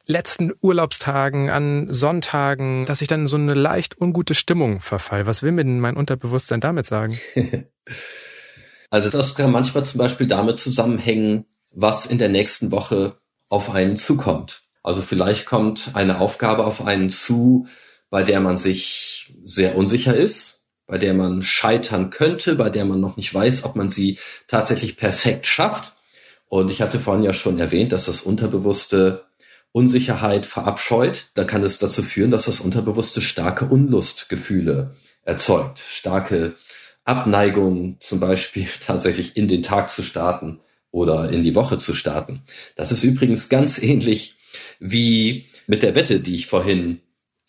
[0.06, 5.26] letzten Urlaubstagen, an Sonntagen, dass ich dann so eine leicht ungute Stimmung verfall.
[5.26, 7.20] Was will mir denn mein Unterbewusstsein damit sagen?
[8.90, 13.18] also das kann manchmal zum Beispiel damit zusammenhängen, was in der nächsten Woche
[13.50, 14.64] auf einen zukommt.
[14.84, 17.68] Also vielleicht kommt eine Aufgabe auf einen zu,
[18.10, 20.59] bei der man sich sehr unsicher ist,
[20.90, 24.98] bei der man scheitern könnte, bei der man noch nicht weiß, ob man sie tatsächlich
[24.98, 25.94] perfekt schafft.
[26.48, 29.26] Und ich hatte vorhin ja schon erwähnt, dass das Unterbewusste
[29.72, 31.28] Unsicherheit verabscheut.
[31.36, 36.56] Da kann es dazu führen, dass das Unterbewusste starke Unlustgefühle erzeugt, starke
[37.04, 42.42] Abneigung, zum Beispiel tatsächlich in den Tag zu starten oder in die Woche zu starten.
[42.76, 44.38] Das ist übrigens ganz ähnlich
[44.80, 47.02] wie mit der Wette, die ich vorhin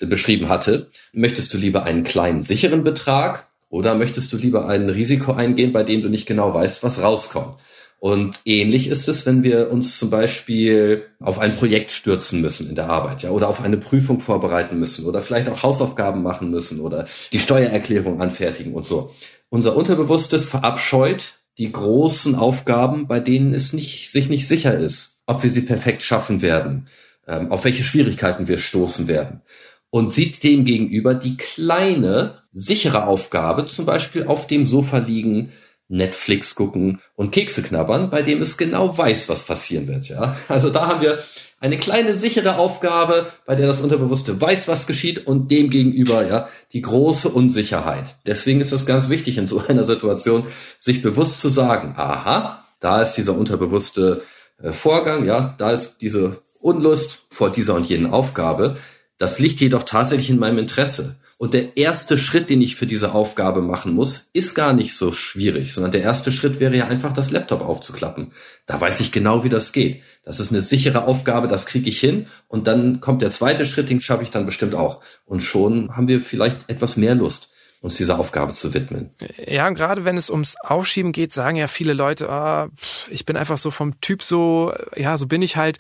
[0.07, 0.89] beschrieben hatte.
[1.13, 5.85] Möchtest du lieber einen kleinen sicheren Betrag oder möchtest du lieber ein Risiko eingehen, bei
[5.85, 7.57] dem du nicht genau weißt, was rauskommt?
[8.01, 12.75] Und ähnlich ist es, wenn wir uns zum Beispiel auf ein Projekt stürzen müssen in
[12.75, 16.81] der Arbeit, ja, oder auf eine Prüfung vorbereiten müssen oder vielleicht auch Hausaufgaben machen müssen
[16.81, 19.15] oder die Steuererklärung anfertigen und so.
[19.51, 25.43] Unser Unterbewusstes verabscheut die großen Aufgaben, bei denen es nicht, sich nicht sicher ist, ob
[25.43, 26.89] wir sie perfekt schaffen werden,
[27.29, 29.43] ähm, auf welche Schwierigkeiten wir stoßen werden
[29.91, 35.53] und sieht dem gegenüber die kleine, sichere Aufgabe, zum Beispiel auf dem Sofa liegen,
[35.89, 40.09] Netflix gucken und Kekse knabbern, bei dem es genau weiß, was passieren wird.
[40.09, 41.19] Ja, also da haben wir
[41.59, 46.49] eine kleine sichere Aufgabe, bei der das Unterbewusste weiß, was geschieht und dem gegenüber ja
[46.73, 48.17] die große Unsicherheit.
[48.25, 50.47] Deswegen ist es ganz wichtig in so einer Situation,
[50.79, 54.23] sich bewusst zu sagen: Aha, da ist dieser unterbewusste
[54.63, 58.77] äh, Vorgang, ja, da ist diese Unlust vor dieser und jenen Aufgabe.
[59.21, 61.17] Das liegt jedoch tatsächlich in meinem Interesse.
[61.37, 65.13] Und der erste Schritt, den ich für diese Aufgabe machen muss, ist gar nicht so
[65.13, 68.33] schwierig, sondern der erste Schritt wäre ja einfach, das Laptop aufzuklappen.
[68.65, 70.03] Da weiß ich genau, wie das geht.
[70.25, 72.29] Das ist eine sichere Aufgabe, das kriege ich hin.
[72.49, 75.03] Und dann kommt der zweite Schritt, den schaffe ich dann bestimmt auch.
[75.27, 77.51] Und schon haben wir vielleicht etwas mehr Lust
[77.83, 79.11] uns dieser Aufgabe zu widmen.
[79.47, 82.69] Ja, und gerade wenn es ums Aufschieben geht, sagen ja viele Leute, ah,
[83.11, 85.79] ich bin einfach so vom Typ so, ja, so bin ich halt.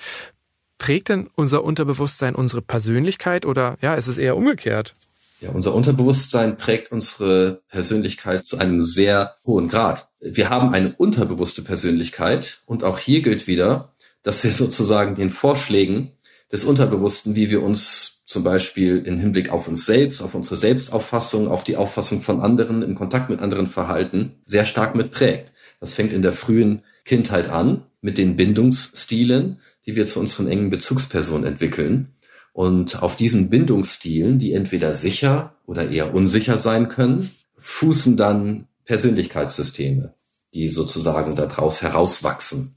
[0.80, 4.94] Prägt denn unser Unterbewusstsein unsere Persönlichkeit oder ja, ist es eher umgekehrt?
[5.40, 10.08] Ja, unser Unterbewusstsein prägt unsere Persönlichkeit zu einem sehr hohen Grad.
[10.20, 16.12] Wir haben eine unterbewusste Persönlichkeit und auch hier gilt wieder, dass wir sozusagen den Vorschlägen
[16.50, 21.48] des Unterbewussten, wie wir uns zum Beispiel im Hinblick auf uns selbst, auf unsere Selbstauffassung,
[21.48, 25.52] auf die Auffassung von anderen, im Kontakt mit anderen Verhalten, sehr stark mitprägt.
[25.78, 30.70] Das fängt in der frühen Kindheit an mit den Bindungsstilen, die wir zu unseren engen
[30.70, 32.14] Bezugspersonen entwickeln.
[32.52, 40.14] Und auf diesen Bindungsstilen, die entweder sicher oder eher unsicher sein können, fußen dann Persönlichkeitssysteme,
[40.52, 42.76] die sozusagen daraus herauswachsen.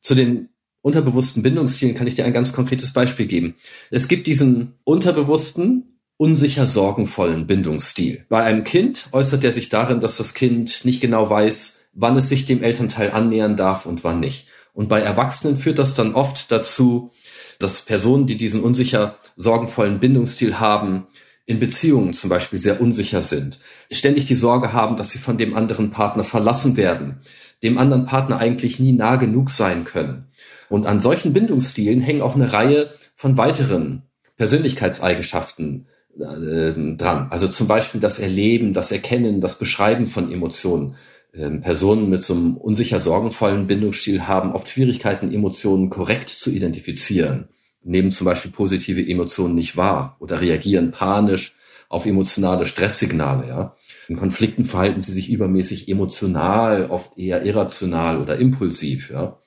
[0.00, 0.48] Zu den
[0.82, 3.56] unterbewussten Bindungsstilen kann ich dir ein ganz konkretes Beispiel geben.
[3.90, 8.24] Es gibt diesen unterbewussten, unsicher sorgenvollen Bindungsstil.
[8.28, 12.28] Bei einem Kind äußert er sich darin, dass das Kind nicht genau weiß, wann es
[12.28, 14.48] sich dem Elternteil annähern darf und wann nicht.
[14.72, 17.10] Und bei Erwachsenen führt das dann oft dazu,
[17.58, 21.06] dass Personen, die diesen unsicher sorgenvollen Bindungsstil haben,
[21.46, 23.58] in Beziehungen zum Beispiel sehr unsicher sind,
[23.90, 27.20] ständig die Sorge haben, dass sie von dem anderen Partner verlassen werden,
[27.62, 30.30] dem anderen Partner eigentlich nie nah genug sein können
[30.70, 34.04] und an solchen Bindungsstilen hängen auch eine Reihe von weiteren
[34.36, 35.86] Persönlichkeitseigenschaften
[36.18, 37.26] äh, dran.
[37.30, 40.94] Also zum Beispiel das Erleben, das Erkennen, das Beschreiben von Emotionen.
[41.34, 47.48] Ähm, Personen mit so einem unsicher sorgenvollen Bindungsstil haben oft Schwierigkeiten, Emotionen korrekt zu identifizieren,
[47.82, 51.54] nehmen zum Beispiel positive Emotionen nicht wahr oder reagieren panisch
[51.88, 53.48] auf emotionale Stresssignale.
[53.48, 53.76] Ja.
[54.08, 59.10] In Konflikten verhalten sie sich übermäßig emotional, oft eher irrational oder impulsiv.
[59.10, 59.38] Ja.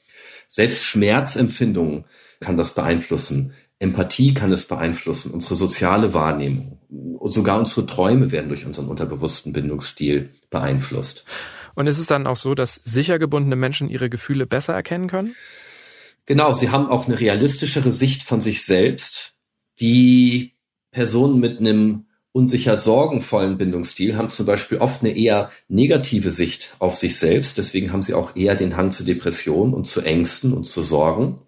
[0.47, 2.05] Selbst Schmerzempfindungen
[2.39, 3.53] kann das beeinflussen.
[3.79, 9.51] Empathie kann es beeinflussen, unsere soziale Wahrnehmung und sogar unsere Träume werden durch unseren unterbewussten
[9.51, 11.25] Bindungsstil beeinflusst.
[11.75, 15.35] Und ist es dann auch so, dass sicher gebundene Menschen ihre Gefühle besser erkennen können?
[16.25, 19.33] Genau, sie haben auch eine realistischere Sicht von sich selbst.
[19.79, 20.53] Die
[20.91, 26.97] Personen mit einem unsicher sorgenvollen Bindungsstil haben zum Beispiel oft eine eher negative Sicht auf
[26.97, 27.57] sich selbst.
[27.57, 31.39] Deswegen haben sie auch eher den Hang zu Depressionen und zu Ängsten und zu Sorgen.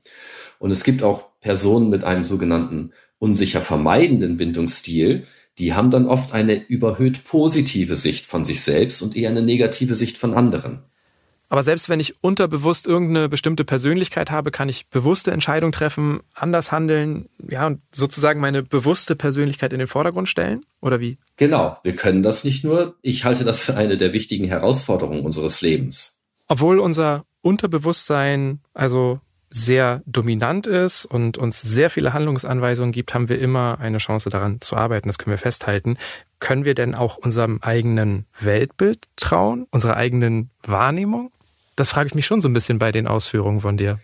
[0.60, 5.26] Und es gibt auch Personen mit einem sogenannten unsicher vermeidenden Bindungsstil,
[5.58, 9.96] die haben dann oft eine überhöht positive Sicht von sich selbst und eher eine negative
[9.96, 10.84] Sicht von anderen.
[11.48, 16.72] Aber selbst wenn ich unterbewusst irgendeine bestimmte Persönlichkeit habe, kann ich bewusste Entscheidungen treffen, anders
[16.72, 20.66] handeln, ja, und sozusagen meine bewusste Persönlichkeit in den Vordergrund stellen?
[20.82, 21.18] Oder wie?
[21.38, 22.96] Genau, wir können das nicht nur.
[23.02, 26.18] Ich halte das für eine der wichtigen Herausforderungen unseres Lebens.
[26.48, 29.20] Obwohl unser Unterbewusstsein also
[29.56, 34.60] sehr dominant ist und uns sehr viele Handlungsanweisungen gibt, haben wir immer eine Chance daran
[34.60, 35.08] zu arbeiten.
[35.08, 35.98] Das können wir festhalten.
[36.40, 41.32] Können wir denn auch unserem eigenen Weltbild trauen, unserer eigenen Wahrnehmung?
[41.78, 43.98] Das frage ich mich schon so ein bisschen bei den Ausführungen von dir.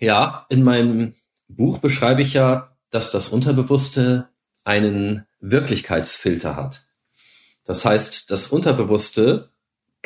[0.00, 1.14] Ja, in meinem
[1.46, 4.28] Buch beschreibe ich ja, dass das Unterbewusste
[4.64, 6.86] einen Wirklichkeitsfilter hat.
[7.64, 9.50] Das heißt, das Unterbewusste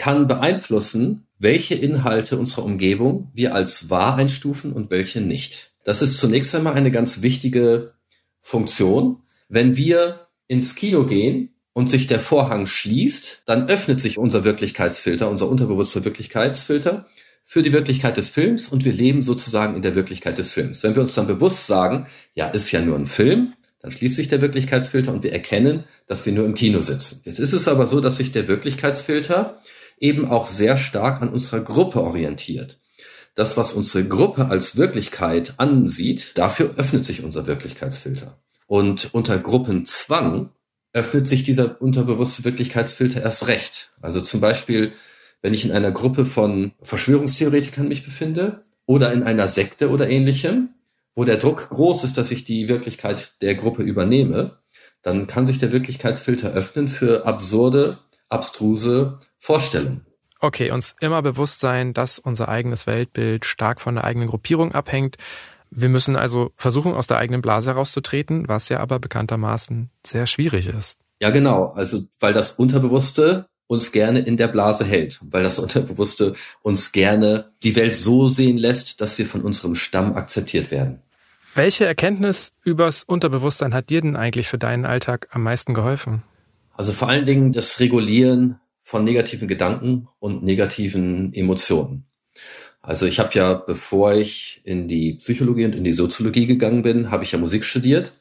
[0.02, 5.70] kann beeinflussen, welche Inhalte unserer Umgebung wir als wahr einstufen und welche nicht.
[5.84, 7.92] Das ist zunächst einmal eine ganz wichtige
[8.40, 9.22] Funktion.
[9.48, 15.30] Wenn wir ins Kino gehen und sich der Vorhang schließt, dann öffnet sich unser Wirklichkeitsfilter,
[15.30, 17.06] unser unterbewusster Wirklichkeitsfilter
[17.44, 20.82] für die Wirklichkeit des Films und wir leben sozusagen in der Wirklichkeit des Films.
[20.82, 24.26] Wenn wir uns dann bewusst sagen, ja, ist ja nur ein Film, dann schließt sich
[24.26, 27.22] der Wirklichkeitsfilter und wir erkennen, dass wir nur im Kino sitzen.
[27.24, 29.60] Jetzt ist es aber so, dass sich der Wirklichkeitsfilter
[30.02, 32.78] eben auch sehr stark an unserer Gruppe orientiert.
[33.34, 38.38] Das, was unsere Gruppe als Wirklichkeit ansieht, dafür öffnet sich unser Wirklichkeitsfilter.
[38.66, 40.50] Und unter Gruppenzwang
[40.92, 43.92] öffnet sich dieser unterbewusste Wirklichkeitsfilter erst recht.
[44.02, 44.92] Also zum Beispiel,
[45.40, 50.70] wenn ich in einer Gruppe von Verschwörungstheoretikern mich befinde oder in einer Sekte oder ähnlichem,
[51.14, 54.58] wo der Druck groß ist, dass ich die Wirklichkeit der Gruppe übernehme,
[55.00, 57.98] dann kann sich der Wirklichkeitsfilter öffnen für absurde,
[58.32, 60.06] abstruse Vorstellungen.
[60.40, 65.16] Okay, uns immer bewusst sein, dass unser eigenes Weltbild stark von der eigenen Gruppierung abhängt
[65.74, 70.66] wir müssen also versuchen, aus der eigenen Blase herauszutreten, was ja aber bekanntermaßen sehr schwierig
[70.66, 70.98] ist.
[71.20, 71.68] Ja, genau.
[71.68, 77.52] Also, weil das Unterbewusste uns gerne in der Blase hält, weil das Unterbewusste uns gerne
[77.62, 81.00] die Welt so sehen lässt, dass wir von unserem Stamm akzeptiert werden.
[81.54, 86.22] Welche Erkenntnis übers Unterbewusstsein hat dir denn eigentlich für deinen Alltag am meisten geholfen?
[86.74, 92.04] Also vor allen Dingen das Regulieren von negativen Gedanken und negativen Emotionen.
[92.80, 97.10] Also ich habe ja, bevor ich in die Psychologie und in die Soziologie gegangen bin,
[97.10, 98.12] habe ich ja Musik studiert.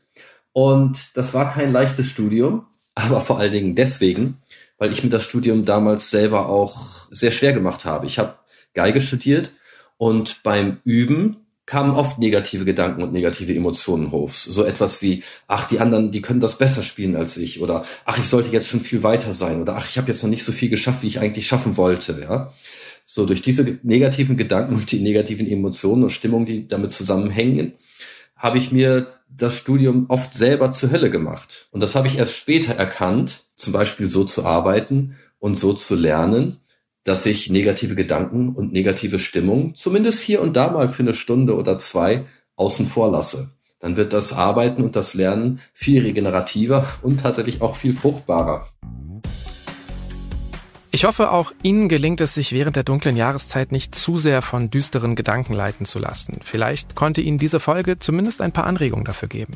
[0.54, 4.38] Und das war kein leichtes Studium, aber vor allen Dingen deswegen,
[4.78, 8.06] weil ich mir das Studium damals selber auch sehr schwer gemacht habe.
[8.06, 8.36] Ich habe
[8.74, 9.52] Geige studiert
[9.98, 11.41] und beim Üben
[11.72, 14.30] kamen oft negative Gedanken und negative Emotionen hoch.
[14.32, 18.18] So etwas wie, ach, die anderen, die können das besser spielen als ich oder ach,
[18.18, 20.52] ich sollte jetzt schon viel weiter sein oder ach, ich habe jetzt noch nicht so
[20.52, 22.52] viel geschafft, wie ich eigentlich schaffen wollte, ja.
[23.06, 27.72] So durch diese negativen Gedanken und die negativen Emotionen und Stimmungen, die damit zusammenhängen,
[28.36, 31.70] habe ich mir das Studium oft selber zur Hölle gemacht.
[31.72, 35.96] Und das habe ich erst später erkannt, zum Beispiel so zu arbeiten und so zu
[35.96, 36.58] lernen,
[37.04, 41.56] dass ich negative Gedanken und negative Stimmung zumindest hier und da mal für eine Stunde
[41.56, 42.26] oder zwei
[42.56, 43.52] außen vor lasse.
[43.80, 48.68] Dann wird das Arbeiten und das Lernen viel regenerativer und tatsächlich auch viel fruchtbarer.
[50.94, 54.70] Ich hoffe, auch Ihnen gelingt es, sich während der dunklen Jahreszeit nicht zu sehr von
[54.70, 56.42] düsteren Gedanken leiten zu lassen.
[56.44, 59.54] Vielleicht konnte Ihnen diese Folge zumindest ein paar Anregungen dafür geben.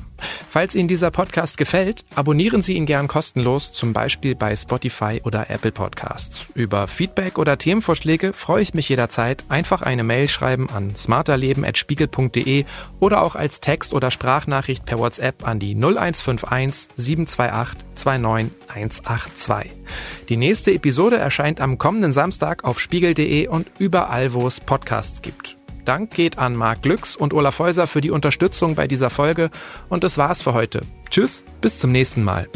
[0.50, 5.50] Falls Ihnen dieser Podcast gefällt, abonnieren Sie ihn gern kostenlos, zum Beispiel bei Spotify oder
[5.50, 6.46] Apple Podcasts.
[6.54, 9.44] Über Feedback oder Themenvorschläge freue ich mich jederzeit.
[9.50, 12.64] Einfach eine Mail schreiben an smarterleben.spiegel.de
[13.02, 19.72] oder auch als Text- oder Sprachnachricht per WhatsApp an die 0151 728 29182.
[20.30, 25.58] Die nächste Episode erscheint am kommenden Samstag auf spiegel.de und überall, wo es Podcasts gibt.
[25.84, 29.50] Dank geht an Marc Glücks und Olaf Häuser für die Unterstützung bei dieser Folge
[29.90, 30.82] und das war's für heute.
[31.10, 32.48] Tschüss, bis zum nächsten Mal.